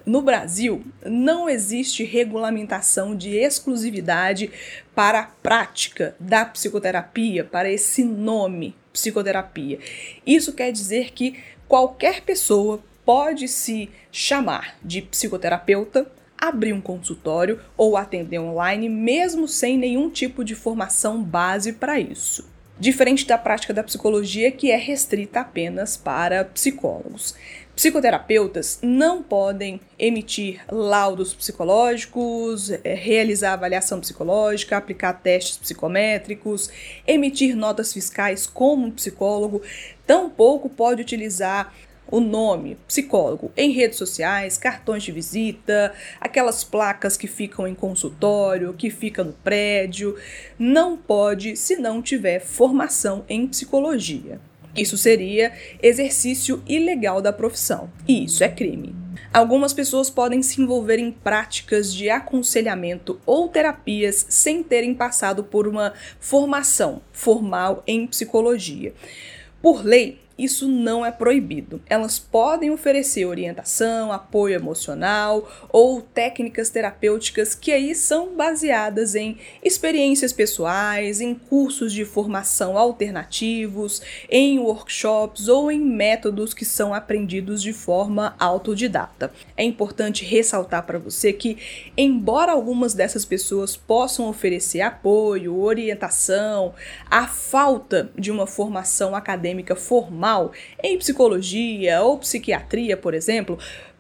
No 0.06 0.22
Brasil, 0.22 0.82
não 1.06 1.50
existe 1.50 2.06
regulamentação 2.06 3.14
de 3.14 3.36
exclusividade 3.36 4.50
para 4.96 5.20
a 5.20 5.24
prática 5.44 6.16
da 6.18 6.46
psicoterapia, 6.46 7.44
para 7.44 7.70
esse 7.70 8.06
nome 8.06 8.74
psicoterapia. 8.98 9.78
Isso 10.26 10.52
quer 10.54 10.72
dizer 10.72 11.12
que 11.14 11.38
qualquer 11.68 12.22
pessoa 12.22 12.82
pode 13.06 13.48
se 13.48 13.90
chamar 14.12 14.76
de 14.84 15.02
psicoterapeuta, 15.02 16.12
abrir 16.36 16.74
um 16.74 16.82
consultório 16.82 17.60
ou 17.78 17.96
atender 17.96 18.40
online, 18.40 18.90
mesmo 18.90 19.48
sem 19.48 19.78
nenhum 19.78 20.10
tipo 20.10 20.44
de 20.44 20.56
formação 20.56 21.24
base 21.24 21.74
para 21.74 22.00
isso 22.00 22.58
diferente 22.80 23.26
da 23.26 23.38
prática 23.38 23.74
da 23.74 23.84
psicologia 23.84 24.52
que 24.52 24.70
é 24.70 24.78
restrita 24.78 25.40
apenas 25.40 25.98
para 25.98 26.46
psicólogos. 26.46 27.34
Psicoterapeutas 27.78 28.80
não 28.82 29.22
podem 29.22 29.80
emitir 30.00 30.62
laudos 30.68 31.36
psicológicos, 31.36 32.72
eh, 32.72 32.96
realizar 32.96 33.54
avaliação 33.54 34.00
psicológica, 34.00 34.76
aplicar 34.76 35.14
testes 35.14 35.58
psicométricos, 35.58 36.72
emitir 37.06 37.56
notas 37.56 37.94
fiscais 37.94 38.48
como 38.48 38.88
um 38.88 38.92
psicólogo, 38.92 39.62
tampouco 40.08 40.68
pode 40.68 41.04
utilizar 41.04 41.72
o 42.10 42.20
nome 42.20 42.80
psicólogo 42.88 43.52
em 43.56 43.70
redes 43.70 44.00
sociais, 44.00 44.58
cartões 44.58 45.04
de 45.04 45.12
visita, 45.12 45.94
aquelas 46.20 46.64
placas 46.64 47.16
que 47.16 47.28
ficam 47.28 47.68
em 47.68 47.76
consultório, 47.76 48.74
que 48.74 48.90
fica 48.90 49.24
no 49.24 49.34
prédio, 49.34 50.18
não 50.58 50.98
pode 50.98 51.56
se 51.56 51.76
não 51.76 52.02
tiver 52.02 52.40
formação 52.40 53.24
em 53.30 53.46
psicologia. 53.46 54.40
Isso 54.78 54.98
seria 54.98 55.52
exercício 55.82 56.62
ilegal 56.68 57.20
da 57.20 57.34
profissão, 57.34 57.90
e 58.08 58.26
isso 58.26 58.44
é 58.44 58.48
crime. 58.48 58.96
Algumas 59.34 59.74
pessoas 59.74 60.10
podem 60.10 60.44
se 60.44 60.62
envolver 60.62 61.00
em 61.00 61.12
práticas 61.12 61.94
de 61.94 62.10
aconselhamento 62.10 63.20
ou 63.26 63.50
terapias 63.50 64.26
sem 64.30 64.62
terem 64.64 64.94
passado 64.94 65.44
por 65.44 65.68
uma 65.68 65.94
formação 66.20 67.02
formal 67.12 67.84
em 67.88 68.06
psicologia. 68.06 68.94
Por 69.62 69.84
lei, 69.84 70.20
isso 70.38 70.68
não 70.68 71.04
é 71.04 71.12
proibido. 71.12 71.82
Elas 71.90 72.20
podem 72.20 72.70
oferecer 72.70 73.26
orientação, 73.26 74.12
apoio 74.12 74.56
emocional 74.56 75.50
ou 75.70 76.02
técnicas 76.02 76.70
terapêuticas 76.70 77.56
que 77.56 77.72
aí 77.72 77.96
são 77.96 78.36
baseadas 78.36 79.16
em 79.16 79.38
experiências 79.64 80.32
pessoais, 80.32 81.22
em 81.22 81.34
cursos 81.34 81.92
de 81.92 82.06
formação 82.06 82.78
alternativos, 82.78 84.02
em 84.30 84.60
workshops 84.60 85.48
ou 85.48 85.72
em 85.72 85.80
métodos 85.80 86.54
que 86.54 86.66
são 86.66 86.94
aprendidos 86.94 87.62
de 87.62 87.74
forma 87.74 88.36
autodidata. 88.38 89.32
É 89.56 89.64
importante 89.64 90.24
ressaltar 90.24 90.86
para 90.86 91.00
você 91.00 91.34
que, 91.34 91.58
embora 91.98 92.52
algumas 92.52 92.94
dessas 92.94 93.26
pessoas 93.26 93.76
possam 93.76 94.28
oferecer 94.30 94.82
apoio, 94.82 95.60
orientação, 95.60 96.74
a 97.10 97.26
falta 97.26 98.12
de 98.16 98.30
uma 98.30 98.46
formação 98.46 99.16
acadêmica 99.16 99.76
formal 99.76 100.27
em 100.84 100.98
psicologia 100.98 102.02
ou 102.02 102.18
psiquiatria, 102.18 102.98
por 102.98 103.14
exemplo, 103.14 103.58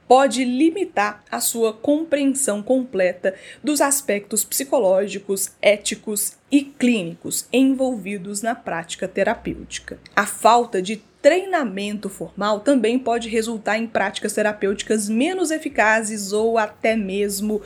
pode 0.08 0.44
limitar 0.44 1.24
a 1.30 1.40
sua 1.40 1.74
compreensão 1.74 2.64
completa 2.64 3.36
dos 3.64 3.82
aspectos 3.82 4.44
psicológicos, 4.44 5.52
éticos 5.62 6.34
e 6.50 6.62
clínicos 6.64 7.46
envolvidos 7.52 8.42
na 8.42 8.56
prática 8.56 9.08
terapêutica. 9.08 10.00
A 10.16 10.26
falta 10.26 10.82
de 10.82 11.02
treinamento 11.22 12.10
formal 12.10 12.62
também 12.62 12.98
pode 12.98 13.28
resultar 13.28 13.78
em 13.78 13.86
práticas 13.86 14.34
terapêuticas 14.34 15.10
menos 15.10 15.52
eficazes 15.52 16.32
ou 16.32 16.58
até 16.58 16.96
mesmo 16.96 17.62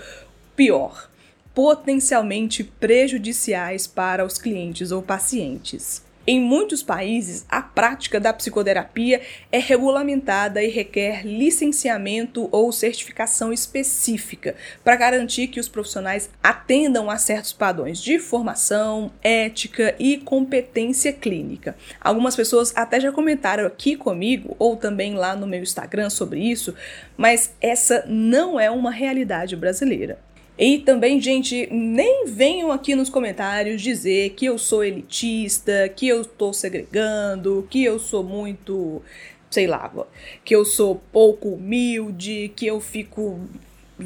pior, 0.56 1.10
potencialmente 1.54 2.64
prejudiciais 2.64 3.86
para 3.86 4.26
os 4.26 4.38
clientes 4.38 4.92
ou 4.92 5.02
pacientes. 5.02 6.04
Em 6.32 6.40
muitos 6.40 6.82
países, 6.82 7.46
a 7.50 7.62
prática 7.62 8.18
da 8.18 8.32
psicoterapia 8.32 9.20
é 9.52 9.60
regulamentada 9.60 10.64
e 10.64 10.70
requer 10.70 11.28
licenciamento 11.28 12.48
ou 12.54 12.72
certificação 12.72 13.52
específica 13.52 14.56
para 14.82 14.96
garantir 14.96 15.48
que 15.48 15.60
os 15.60 15.68
profissionais 15.68 16.30
atendam 16.42 17.10
a 17.10 17.18
certos 17.18 17.52
padrões 17.52 18.02
de 18.02 18.18
formação, 18.18 19.12
ética 19.22 19.94
e 20.00 20.20
competência 20.20 21.12
clínica. 21.12 21.76
Algumas 22.00 22.34
pessoas 22.34 22.72
até 22.78 22.98
já 22.98 23.12
comentaram 23.12 23.66
aqui 23.66 23.98
comigo 23.98 24.56
ou 24.58 24.78
também 24.78 25.16
lá 25.16 25.36
no 25.36 25.46
meu 25.46 25.62
Instagram 25.62 26.10
sobre 26.10 26.40
isso, 26.40 26.74
mas 27.18 27.54
essa 27.60 28.06
não 28.08 28.58
é 28.58 28.72
uma 28.72 28.90
realidade 28.90 29.58
brasileira. 29.58 30.18
E 30.58 30.80
também, 30.80 31.20
gente, 31.20 31.68
nem 31.72 32.26
venham 32.26 32.72
aqui 32.72 32.94
nos 32.94 33.10
comentários 33.10 33.82
dizer 33.82 34.32
que 34.32 34.46
eu 34.46 34.58
sou 34.58 34.84
elitista, 34.84 35.90
que 35.90 36.08
eu 36.08 36.22
estou 36.22 36.54
segregando, 36.54 37.68
que 37.70 37.84
eu 37.84 37.98
sou 37.98 38.24
muito, 38.24 39.02
sei 39.50 39.66
lá, 39.66 39.92
que 40.44 40.56
eu 40.56 40.64
sou 40.64 41.02
pouco 41.12 41.50
humilde, 41.50 42.52
que 42.56 42.68
eu 42.68 42.80
fico, 42.80 43.40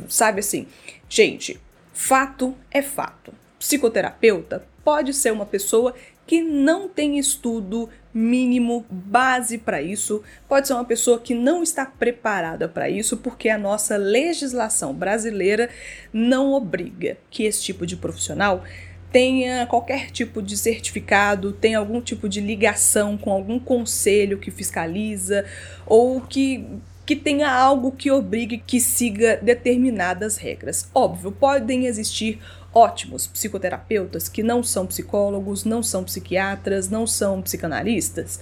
sabe 0.08 0.40
assim. 0.40 0.68
Gente, 1.10 1.60
fato 1.94 2.56
é 2.72 2.82
fato. 2.82 3.34
Psicoterapeuta 3.60 4.66
pode 4.84 5.14
ser 5.14 5.34
uma 5.34 5.46
pessoa 5.46 5.96
que 6.25 6.41
não 6.41 6.88
tem 6.88 7.20
estudo 7.20 7.89
mínimo, 8.13 8.86
base 8.89 9.58
para 9.58 9.82
isso. 9.82 10.24
Pode 10.48 10.67
ser 10.67 10.74
uma 10.74 10.86
pessoa 10.86 11.20
que 11.20 11.34
não 11.34 11.62
está 11.62 11.86
preparada 11.86 12.67
para 12.67 12.89
isso, 12.89 13.17
porque 13.17 13.50
a 13.50 13.58
nossa 13.58 13.98
legislação 13.98 14.94
brasileira 14.94 15.70
não 16.13 16.53
obriga 16.53 17.17
que 17.29 17.44
esse 17.44 17.62
tipo 17.62 17.86
de 17.86 17.98
profissional 17.98 18.63
tenha 19.12 19.65
qualquer 19.67 20.12
tipo 20.12 20.41
de 20.41 20.58
certificado, 20.58 21.53
tenha 21.53 21.79
algum 21.79 22.01
tipo 22.01 22.27
de 22.27 22.41
ligação 22.41 23.17
com 23.17 23.32
algum 23.32 23.60
conselho 23.60 24.38
que 24.38 24.51
fiscaliza 24.51 25.46
ou 25.86 26.20
que 26.22 26.65
que 27.05 27.15
tenha 27.15 27.51
algo 27.51 27.91
que 27.91 28.10
obrigue 28.10 28.58
que 28.58 28.79
siga 28.79 29.38
determinadas 29.39 30.38
regras. 30.38 30.89
Óbvio, 30.94 31.32
podem 31.32 31.86
existir 31.86 32.39
ótimos 32.75 33.25
psicoterapeutas 33.25 34.27
que 34.27 34.44
não 34.44 34.62
são 34.62 34.86
psicólogos, 34.86 35.63
não 35.63 35.82
são 35.82 36.03
psiquiatras, 36.03 36.89
não 36.89 37.08
são 37.08 37.41
psicanalistas? 37.41 38.39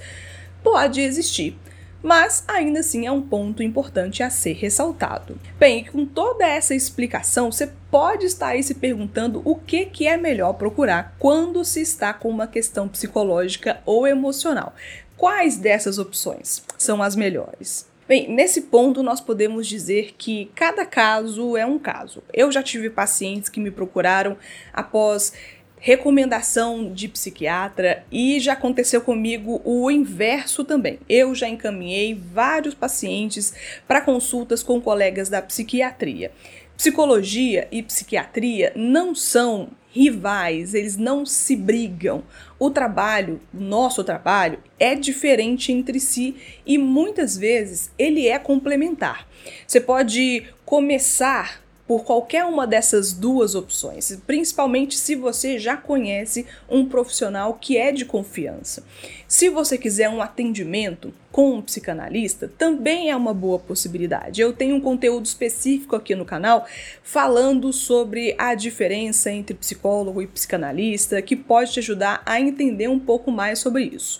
Pode 0.63 0.99
existir, 0.99 1.55
mas 2.01 2.43
ainda 2.47 2.79
assim 2.79 3.05
é 3.05 3.11
um 3.11 3.21
ponto 3.21 3.61
importante 3.61 4.23
a 4.23 4.29
ser 4.29 4.53
ressaltado. 4.53 5.39
Bem, 5.59 5.85
com 5.85 6.05
toda 6.05 6.45
essa 6.45 6.73
explicação, 6.73 7.51
você 7.51 7.71
pode 7.89 8.25
estar 8.25 8.47
aí 8.47 8.63
se 8.63 8.73
perguntando 8.73 9.41
o 9.45 9.55
que, 9.55 9.85
que 9.85 10.07
é 10.07 10.17
melhor 10.17 10.53
procurar 10.53 11.15
quando 11.19 11.63
se 11.63 11.81
está 11.81 12.13
com 12.13 12.27
uma 12.27 12.47
questão 12.47 12.89
psicológica 12.89 13.79
ou 13.85 14.07
emocional. 14.07 14.73
Quais 15.15 15.57
dessas 15.57 15.99
opções 15.99 16.63
são 16.77 17.01
as 17.01 17.15
melhores? 17.15 17.92
Bem, 18.05 18.29
nesse 18.29 18.63
ponto 18.63 19.01
nós 19.01 19.21
podemos 19.21 19.65
dizer 19.65 20.13
que 20.17 20.51
cada 20.53 20.85
caso 20.85 21.55
é 21.55 21.65
um 21.65 21.79
caso. 21.79 22.21
Eu 22.33 22.51
já 22.51 22.61
tive 22.61 22.89
pacientes 22.89 23.47
que 23.47 23.61
me 23.61 23.71
procuraram 23.71 24.35
após 24.73 25.31
recomendação 25.79 26.93
de 26.93 27.09
psiquiatra 27.09 28.05
e 28.09 28.39
já 28.39 28.53
aconteceu 28.53 29.01
comigo 29.01 29.61
o 29.65 29.89
inverso 29.89 30.63
também. 30.63 30.97
Eu 31.09 31.35
já 31.35 31.47
encaminhei 31.47 32.13
vários 32.13 32.73
pacientes 32.73 33.53
para 33.85 33.99
consultas 33.99 34.63
com 34.63 34.81
colegas 34.81 35.27
da 35.27 35.41
psiquiatria. 35.41 36.31
Psicologia 36.77 37.67
e 37.71 37.81
psiquiatria 37.81 38.73
não 38.75 39.13
são 39.15 39.69
rivais, 39.93 40.73
eles 40.73 40.97
não 40.97 41.25
se 41.25 41.55
brigam. 41.55 42.23
O 42.57 42.71
trabalho, 42.71 43.39
o 43.53 43.59
nosso 43.59 44.03
trabalho, 44.03 44.59
é 44.79 44.95
diferente 44.95 45.71
entre 45.71 45.99
si 45.99 46.35
e 46.65 46.77
muitas 46.77 47.37
vezes 47.37 47.91
ele 47.97 48.27
é 48.27 48.39
complementar. 48.39 49.27
Você 49.67 49.79
pode 49.79 50.45
começar 50.65 51.62
por 51.93 52.03
qualquer 52.03 52.43
uma 52.43 52.65
dessas 52.65 53.13
duas 53.13 53.53
opções, 53.53 54.19
principalmente 54.25 54.97
se 54.97 55.13
você 55.13 55.59
já 55.59 55.77
conhece 55.77 56.43
um 56.67 56.87
profissional 56.87 57.53
que 57.61 57.77
é 57.77 57.91
de 57.91 58.03
confiança. 58.03 58.83
Se 59.27 59.47
você 59.47 59.77
quiser 59.77 60.09
um 60.09 60.19
atendimento 60.19 61.13
com 61.31 61.53
um 61.53 61.61
psicanalista, 61.61 62.51
também 62.57 63.11
é 63.11 63.15
uma 63.15 63.31
boa 63.31 63.59
possibilidade. 63.59 64.41
Eu 64.41 64.53
tenho 64.53 64.75
um 64.75 64.81
conteúdo 64.81 65.27
específico 65.27 65.95
aqui 65.95 66.15
no 66.15 66.25
canal 66.25 66.65
falando 67.03 67.71
sobre 67.71 68.33
a 68.39 68.55
diferença 68.55 69.29
entre 69.31 69.53
psicólogo 69.53 70.19
e 70.19 70.25
psicanalista, 70.25 71.21
que 71.21 71.35
pode 71.35 71.73
te 71.73 71.79
ajudar 71.79 72.23
a 72.25 72.41
entender 72.41 72.87
um 72.87 72.99
pouco 72.99 73.29
mais 73.29 73.59
sobre 73.59 73.83
isso. 73.83 74.17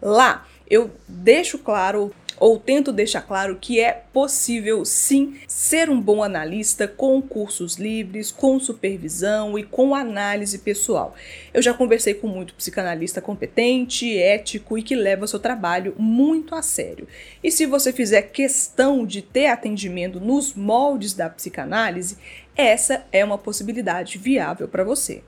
Lá 0.00 0.46
eu 0.70 0.90
deixo 1.08 1.58
claro 1.58 2.12
ou 2.40 2.58
tento 2.58 2.90
deixar 2.90 3.20
claro 3.20 3.58
que 3.60 3.78
é 3.78 3.92
possível 3.92 4.82
sim 4.86 5.38
ser 5.46 5.90
um 5.90 6.00
bom 6.00 6.22
analista 6.22 6.88
com 6.88 7.20
cursos 7.20 7.76
livres, 7.76 8.32
com 8.32 8.58
supervisão 8.58 9.58
e 9.58 9.62
com 9.62 9.94
análise 9.94 10.58
pessoal. 10.58 11.14
Eu 11.52 11.60
já 11.60 11.74
conversei 11.74 12.14
com 12.14 12.26
muito 12.26 12.54
psicanalista 12.54 13.20
competente, 13.20 14.16
ético 14.18 14.78
e 14.78 14.82
que 14.82 14.96
leva 14.96 15.26
seu 15.26 15.38
trabalho 15.38 15.94
muito 15.98 16.54
a 16.54 16.62
sério. 16.62 17.06
E 17.44 17.52
se 17.52 17.66
você 17.66 17.92
fizer 17.92 18.22
questão 18.22 19.04
de 19.04 19.20
ter 19.20 19.48
atendimento 19.48 20.18
nos 20.18 20.54
moldes 20.54 21.12
da 21.12 21.28
psicanálise, 21.28 22.16
essa 22.56 23.04
é 23.12 23.22
uma 23.22 23.36
possibilidade 23.36 24.16
viável 24.16 24.66
para 24.66 24.82
você. 24.82 25.22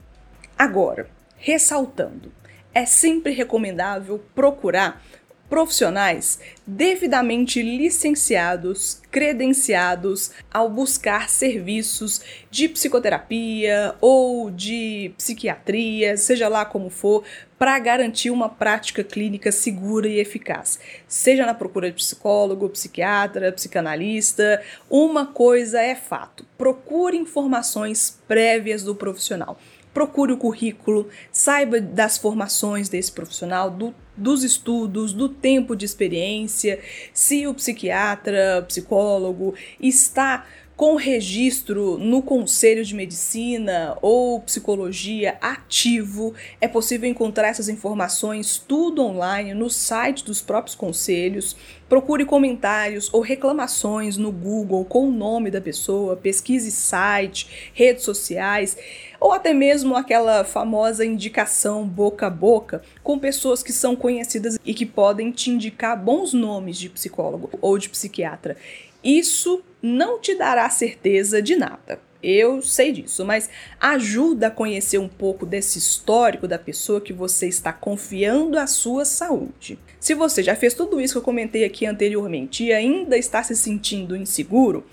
Agora, 0.57 1.07
ressaltando, 1.37 2.31
é 2.73 2.85
sempre 2.85 3.33
recomendável 3.33 4.23
procurar 4.33 5.03
profissionais 5.49 6.39
devidamente 6.65 7.61
licenciados, 7.61 9.01
credenciados 9.11 10.31
ao 10.51 10.69
buscar 10.69 11.29
serviços 11.29 12.21
de 12.49 12.67
psicoterapia 12.67 13.93
ou 14.01 14.49
de 14.49 15.13
psiquiatria, 15.17 16.17
seja 16.17 16.47
lá 16.47 16.65
como 16.65 16.89
for, 16.89 17.23
para 17.59 17.77
garantir 17.79 18.29
uma 18.29 18.49
prática 18.49 19.03
clínica 19.03 19.51
segura 19.51 20.07
e 20.07 20.19
eficaz. 20.19 20.79
Seja 21.07 21.45
na 21.45 21.53
procura 21.53 21.89
de 21.89 21.97
psicólogo, 21.97 22.69
psiquiatra, 22.69 23.51
psicanalista, 23.51 24.61
uma 24.89 25.27
coisa 25.27 25.81
é 25.81 25.95
fato: 25.95 26.45
procure 26.57 27.17
informações 27.17 28.19
prévias 28.27 28.83
do 28.83 28.95
profissional 28.95 29.57
procure 29.93 30.33
o 30.33 30.37
currículo, 30.37 31.07
saiba 31.31 31.79
das 31.79 32.17
formações 32.17 32.89
desse 32.89 33.11
profissional, 33.11 33.69
do, 33.69 33.93
dos 34.17 34.43
estudos, 34.43 35.13
do 35.13 35.29
tempo 35.29 35.75
de 35.75 35.85
experiência, 35.85 36.79
se 37.13 37.45
o 37.45 37.53
psiquiatra, 37.53 38.65
psicólogo 38.67 39.53
está 39.79 40.45
com 40.75 40.95
registro 40.95 41.99
no 41.99 42.21
Conselho 42.21 42.83
de 42.83 42.95
Medicina 42.95 43.95
ou 44.01 44.41
Psicologia 44.41 45.37
ativo, 45.39 46.33
é 46.59 46.67
possível 46.67 47.07
encontrar 47.07 47.49
essas 47.49 47.69
informações 47.69 48.57
tudo 48.57 49.03
online 49.03 49.53
no 49.53 49.69
site 49.69 50.25
dos 50.25 50.41
próprios 50.41 50.75
conselhos. 50.75 51.55
Procure 51.87 52.25
comentários 52.25 53.07
ou 53.13 53.21
reclamações 53.21 54.17
no 54.17 54.31
Google 54.31 54.83
com 54.83 55.07
o 55.07 55.11
nome 55.11 55.51
da 55.51 55.61
pessoa, 55.61 56.15
pesquise 56.15 56.71
site, 56.71 57.71
redes 57.73 58.03
sociais 58.03 58.75
ou 59.19 59.31
até 59.31 59.53
mesmo 59.53 59.95
aquela 59.95 60.43
famosa 60.43 61.05
indicação 61.05 61.87
boca 61.87 62.27
a 62.27 62.29
boca 62.31 62.81
com 63.03 63.19
pessoas 63.19 63.61
que 63.61 63.71
são 63.71 63.95
conhecidas 63.95 64.57
e 64.65 64.73
que 64.73 64.87
podem 64.87 65.31
te 65.31 65.51
indicar 65.51 65.97
bons 65.97 66.33
nomes 66.33 66.77
de 66.77 66.89
psicólogo 66.89 67.49
ou 67.61 67.77
de 67.77 67.89
psiquiatra. 67.89 68.57
Isso 69.03 69.61
não 69.81 70.19
te 70.19 70.35
dará 70.35 70.69
certeza 70.69 71.41
de 71.41 71.55
nada. 71.55 71.99
Eu 72.23 72.61
sei 72.61 72.93
disso, 72.93 73.25
mas 73.25 73.49
ajuda 73.77 74.47
a 74.47 74.51
conhecer 74.51 74.97
um 74.97 75.09
pouco 75.09 75.45
desse 75.45 75.77
histórico 75.77 76.47
da 76.47 76.57
pessoa 76.57 77.01
que 77.01 77.11
você 77.11 77.47
está 77.49 77.73
confiando 77.73 78.57
a 78.57 78.65
sua 78.65 79.03
saúde. 79.03 79.77
Se 79.99 80.13
você 80.13 80.41
já 80.41 80.55
fez 80.55 80.73
tudo 80.73 81.01
isso 81.01 81.15
que 81.15 81.17
eu 81.17 81.23
comentei 81.23 81.65
aqui 81.65 81.85
anteriormente 81.85 82.63
e 82.63 82.71
ainda 82.71 83.17
está 83.17 83.43
se 83.43 83.53
sentindo 83.57 84.15
inseguro, 84.15 84.85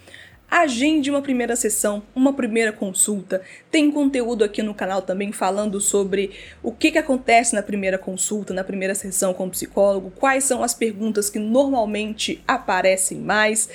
agende 0.51 1.11
uma 1.11 1.23
primeira 1.23 1.55
sessão, 1.55 2.03
uma 2.15 2.33
primeira 2.33 2.73
consulta. 2.73 3.41
Tem 3.71 3.91
conteúdo 3.91 4.43
aqui 4.43 4.63
no 4.63 4.75
canal 4.75 5.01
também 5.01 5.31
falando 5.31 5.81
sobre 5.81 6.33
o 6.63 6.73
que, 6.73 6.91
que 6.91 6.99
acontece 6.99 7.55
na 7.55 7.63
primeira 7.63 7.97
consulta, 7.97 8.53
na 8.53 8.65
primeira 8.65 8.95
sessão 8.95 9.33
com 9.33 9.47
o 9.47 9.51
psicólogo, 9.51 10.13
quais 10.19 10.45
são 10.45 10.63
as 10.63 10.75
perguntas 10.75 11.31
que 11.31 11.39
normalmente 11.39 12.43
aparecem 12.49 13.19
mais. 13.19 13.69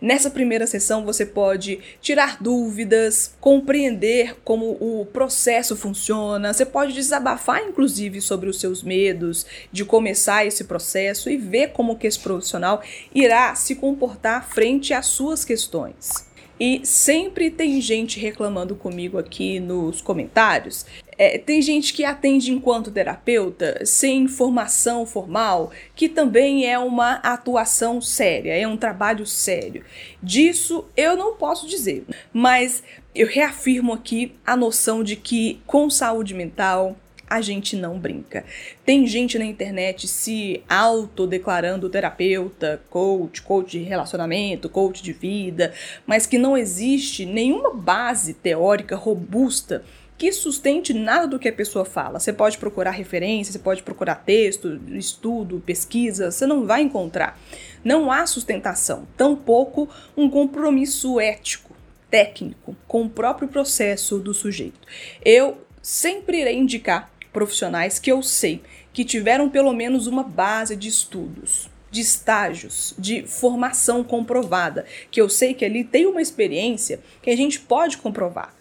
Nessa 0.00 0.30
primeira 0.30 0.66
sessão 0.66 1.04
você 1.04 1.24
pode 1.24 1.80
tirar 2.02 2.42
dúvidas, 2.42 3.34
compreender 3.40 4.36
como 4.44 4.76
o 4.80 5.06
processo 5.06 5.74
funciona, 5.76 6.52
você 6.52 6.66
pode 6.66 6.92
desabafar 6.92 7.62
inclusive 7.62 8.20
sobre 8.20 8.50
os 8.50 8.60
seus 8.60 8.82
medos 8.82 9.46
de 9.72 9.84
começar 9.84 10.44
esse 10.44 10.64
processo 10.64 11.30
e 11.30 11.36
ver 11.36 11.68
como 11.68 11.96
que 11.96 12.06
esse 12.06 12.18
profissional 12.18 12.82
irá 13.14 13.54
se 13.54 13.74
comportar 13.74 14.48
frente 14.48 14.92
às 14.92 15.06
suas 15.06 15.44
questões. 15.44 16.17
E 16.60 16.84
sempre 16.84 17.50
tem 17.50 17.80
gente 17.80 18.18
reclamando 18.18 18.74
comigo 18.74 19.16
aqui 19.16 19.60
nos 19.60 20.00
comentários. 20.00 20.84
É, 21.16 21.38
tem 21.38 21.60
gente 21.62 21.92
que 21.92 22.04
atende 22.04 22.52
enquanto 22.52 22.90
terapeuta 22.90 23.84
sem 23.84 24.26
formação 24.28 25.04
formal, 25.04 25.70
que 25.94 26.08
também 26.08 26.66
é 26.66 26.78
uma 26.78 27.14
atuação 27.14 28.00
séria, 28.00 28.56
é 28.56 28.66
um 28.66 28.76
trabalho 28.76 29.26
sério. 29.26 29.84
Disso 30.22 30.84
eu 30.96 31.16
não 31.16 31.34
posso 31.34 31.66
dizer, 31.66 32.04
mas 32.32 32.82
eu 33.14 33.26
reafirmo 33.26 33.92
aqui 33.92 34.32
a 34.46 34.56
noção 34.56 35.02
de 35.02 35.16
que 35.16 35.60
com 35.66 35.90
saúde 35.90 36.34
mental, 36.34 36.96
a 37.28 37.40
gente 37.40 37.76
não 37.76 37.98
brinca. 37.98 38.44
Tem 38.84 39.06
gente 39.06 39.38
na 39.38 39.44
internet 39.44 40.08
se 40.08 40.62
autodeclarando 40.68 41.88
terapeuta, 41.88 42.80
coach, 42.88 43.42
coach 43.42 43.78
de 43.78 43.84
relacionamento, 43.84 44.68
coach 44.68 45.02
de 45.02 45.12
vida, 45.12 45.72
mas 46.06 46.26
que 46.26 46.38
não 46.38 46.56
existe 46.56 47.26
nenhuma 47.26 47.74
base 47.74 48.34
teórica 48.34 48.96
robusta 48.96 49.84
que 50.18 50.32
sustente 50.32 50.92
nada 50.92 51.28
do 51.28 51.38
que 51.38 51.48
a 51.48 51.52
pessoa 51.52 51.84
fala. 51.84 52.18
Você 52.18 52.32
pode 52.32 52.58
procurar 52.58 52.90
referência, 52.90 53.52
você 53.52 53.58
pode 53.58 53.84
procurar 53.84 54.16
texto, 54.16 54.80
estudo, 54.88 55.62
pesquisa, 55.64 56.32
você 56.32 56.44
não 56.44 56.66
vai 56.66 56.82
encontrar. 56.82 57.38
Não 57.84 58.10
há 58.10 58.26
sustentação, 58.26 59.06
tampouco 59.16 59.88
um 60.16 60.28
compromisso 60.28 61.20
ético, 61.20 61.72
técnico, 62.10 62.74
com 62.88 63.02
o 63.02 63.08
próprio 63.08 63.46
processo 63.46 64.18
do 64.18 64.34
sujeito. 64.34 64.80
Eu 65.24 65.58
sempre 65.80 66.40
irei 66.40 66.56
indicar 66.56 67.10
profissionais 67.32 67.98
que 67.98 68.10
eu 68.10 68.22
sei 68.22 68.62
que 68.92 69.04
tiveram 69.04 69.48
pelo 69.48 69.72
menos 69.72 70.06
uma 70.06 70.22
base 70.22 70.74
de 70.74 70.88
estudos, 70.88 71.70
de 71.90 72.00
estágios, 72.00 72.94
de 72.98 73.22
formação 73.26 74.02
comprovada, 74.02 74.84
que 75.10 75.20
eu 75.20 75.28
sei 75.28 75.54
que 75.54 75.64
ali 75.64 75.84
tem 75.84 76.06
uma 76.06 76.20
experiência 76.20 77.00
que 77.22 77.30
a 77.30 77.36
gente 77.36 77.60
pode 77.60 77.98
comprovar. 77.98 78.54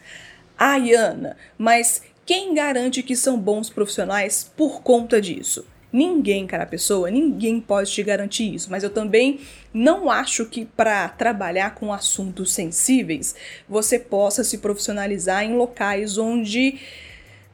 Ah, 0.58 0.78
Ana, 0.78 1.38
mas 1.58 2.02
quem 2.26 2.54
garante 2.54 3.04
que 3.04 3.16
são 3.16 3.40
bons 3.40 3.70
profissionais 3.70 4.52
por 4.56 4.82
conta 4.82 5.22
disso? 5.22 5.66
Ninguém, 5.92 6.46
cara 6.46 6.66
pessoa, 6.66 7.10
ninguém 7.10 7.62
pode 7.62 7.92
te 7.92 8.04
garantir 8.04 8.54
isso, 8.54 8.70
mas 8.70 8.84
eu 8.84 8.90
também 8.90 9.40
não 9.74 10.10
acho 10.10 10.46
que 10.46 10.66
para 10.66 11.08
trabalhar 11.10 11.76
com 11.76 11.94
assuntos 11.94 12.52
sensíveis 12.52 13.34
você 13.68 13.98
possa 13.98 14.44
se 14.44 14.58
profissionalizar 14.58 15.44
em 15.44 15.56
locais 15.56 16.18
onde 16.18 16.80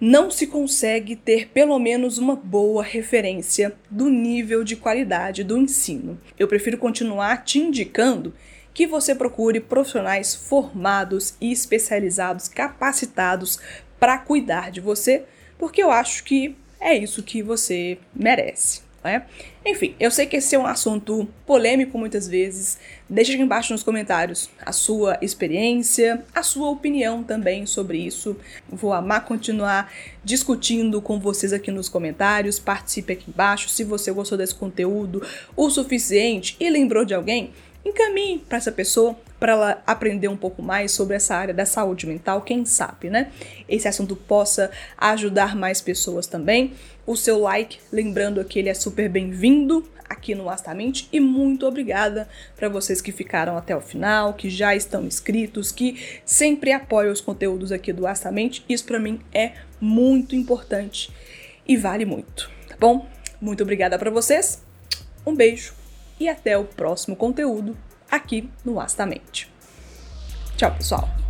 não 0.06 0.30
se 0.30 0.48
consegue 0.48 1.16
ter 1.16 1.48
pelo 1.48 1.80
menos 1.80 2.18
uma 2.18 2.36
boa 2.36 2.84
referência 2.84 3.74
do 3.90 4.10
nível 4.10 4.62
de 4.62 4.76
qualidade 4.76 5.46
do 5.46 5.58
ensino. 5.58 6.20
Eu 6.38 6.46
prefiro 6.46 6.78
continuar 6.78 7.46
te 7.46 7.58
indicando 7.58 8.34
que 8.74 8.86
você 8.86 9.16
procure 9.16 9.62
profissionais 9.62 10.36
formados 10.36 11.36
e 11.40 11.54
especializados, 11.54 12.50
capacitados 12.50 13.58
para 13.98 14.18
cuidar 14.18 14.72
de 14.72 14.82
você, 14.82 15.24
porque 15.58 15.82
eu 15.82 15.90
acho 15.90 16.26
que 16.26 16.54
é 16.82 16.94
isso 16.94 17.24
que 17.24 17.42
você 17.42 17.98
merece. 18.14 18.82
Né? 19.04 19.26
Enfim, 19.66 19.96
eu 20.00 20.10
sei 20.10 20.26
que 20.26 20.38
esse 20.38 20.56
é 20.56 20.60
um 20.60 20.66
assunto 20.66 21.28
polêmico 21.46 21.98
muitas 21.98 22.28
vezes. 22.28 22.78
Deixe 23.10 23.34
aqui 23.34 23.42
embaixo 23.42 23.74
nos 23.74 23.84
comentários 23.84 24.50
a 24.66 24.72
sua 24.72 25.18
experiência, 25.22 26.24
a 26.34 26.42
sua 26.42 26.70
opinião 26.70 27.22
também 27.22 27.66
sobre 27.66 27.98
isso. 27.98 28.38
Vou 28.70 28.94
amar 28.94 29.26
continuar 29.26 29.92
discutindo 30.24 31.02
com 31.02 31.20
vocês 31.20 31.52
aqui 31.52 31.70
nos 31.70 31.90
comentários. 31.90 32.60
Participe 32.60 33.14
aqui 33.14 33.30
embaixo. 33.30 33.70
Se 33.70 33.84
você 33.84 34.12
gostou 34.12 34.38
desse 34.38 34.56
conteúdo 34.56 35.22
o 35.56 35.70
suficiente 35.70 36.56
e 36.60 36.70
lembrou 36.70 37.04
de 37.04 37.14
alguém, 37.14 37.52
encaminhe 37.86 38.40
para 38.40 38.58
essa 38.58 38.72
pessoa 38.72 39.18
para 39.44 39.52
ela 39.52 39.84
aprender 39.86 40.30
um 40.30 40.38
pouco 40.38 40.62
mais 40.62 40.94
sobre 40.94 41.18
essa 41.18 41.36
área 41.36 41.54
da 41.54 41.66
saúde 41.66 42.08
mental, 42.08 42.44
quem 42.44 42.64
sabe, 42.64 43.10
né? 43.10 43.30
Esse 43.68 43.90
assunto 43.90 44.16
possa 44.16 44.72
ajudar 44.98 45.54
mais 45.54 45.82
pessoas 45.82 46.28
também. 46.28 46.72
O 47.06 47.18
seu 47.18 47.42
like, 47.42 47.80
lembrando 47.92 48.42
que 48.46 48.58
ele 48.58 48.70
é 48.70 48.74
super 48.74 49.10
bem-vindo 49.10 49.86
aqui 50.08 50.34
no 50.34 50.50
Astamente 50.50 51.10
e 51.12 51.20
muito 51.20 51.68
obrigada 51.68 52.26
para 52.56 52.70
vocês 52.70 53.02
que 53.02 53.12
ficaram 53.12 53.58
até 53.58 53.76
o 53.76 53.82
final, 53.82 54.34
que 54.34 54.50
já 54.50 54.74
estão 54.74 55.04
inscritos, 55.04 55.74
que 55.74 56.22
sempre 56.24 56.72
apoiam 56.72 57.12
os 57.12 57.20
conteúdos 57.20 57.74
aqui 57.74 57.92
do 57.92 58.08
Astamente. 58.08 58.64
Isso 58.70 58.86
para 58.86 58.98
mim 58.98 59.20
é 59.34 59.56
muito 59.78 60.38
importante 60.38 61.12
e 61.68 61.76
vale 61.76 62.06
muito, 62.06 62.50
tá 62.70 62.78
bom? 62.80 63.10
Muito 63.42 63.62
obrigada 63.62 64.00
para 64.00 64.10
vocês. 64.10 64.64
Um 65.28 65.36
beijo 65.36 65.74
e 66.18 66.30
até 66.30 66.58
o 66.58 66.64
próximo 66.64 67.18
conteúdo 67.18 67.76
aqui 68.16 68.50
no 68.64 68.80
Astamente. 68.80 69.52
Tchau, 70.56 70.72
pessoal! 70.76 71.23